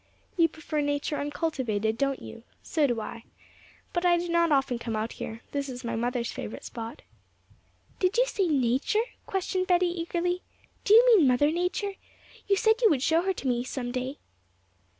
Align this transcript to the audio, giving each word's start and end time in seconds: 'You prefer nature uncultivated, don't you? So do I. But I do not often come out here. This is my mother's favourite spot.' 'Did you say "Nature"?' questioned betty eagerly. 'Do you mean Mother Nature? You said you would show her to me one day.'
'You 0.35 0.47
prefer 0.49 0.81
nature 0.81 1.17
uncultivated, 1.17 1.95
don't 1.95 2.23
you? 2.23 2.41
So 2.63 2.87
do 2.87 2.99
I. 3.01 3.23
But 3.93 4.03
I 4.03 4.17
do 4.17 4.29
not 4.29 4.51
often 4.51 4.79
come 4.79 4.95
out 4.95 5.11
here. 5.11 5.41
This 5.51 5.69
is 5.69 5.83
my 5.83 5.95
mother's 5.95 6.31
favourite 6.31 6.63
spot.' 6.63 7.03
'Did 7.99 8.17
you 8.17 8.25
say 8.25 8.47
"Nature"?' 8.47 9.07
questioned 9.27 9.67
betty 9.67 10.01
eagerly. 10.01 10.41
'Do 10.85 10.95
you 10.95 11.05
mean 11.05 11.27
Mother 11.27 11.51
Nature? 11.51 11.93
You 12.47 12.55
said 12.55 12.81
you 12.81 12.89
would 12.89 13.03
show 13.03 13.21
her 13.21 13.33
to 13.33 13.47
me 13.47 13.63
one 13.75 13.91
day.' 13.91 14.17